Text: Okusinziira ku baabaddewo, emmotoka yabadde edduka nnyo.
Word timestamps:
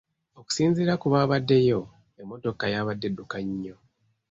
Okusinziira 0.39 0.93
ku 1.01 1.07
baabaddewo, 1.13 1.83
emmotoka 2.21 2.63
yabadde 2.73 3.05
edduka 3.09 3.37
nnyo. 3.47 3.75